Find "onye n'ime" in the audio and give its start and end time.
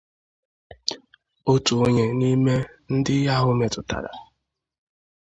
1.85-2.55